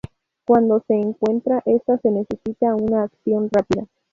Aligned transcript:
Cuando 0.47 0.83
se 0.87 0.95
encuentra 0.95 1.61
esta, 1.67 1.95
se 1.99 2.09
necesita 2.09 2.73
una 2.73 3.03
acción 3.03 3.49
rápida. 3.51 3.85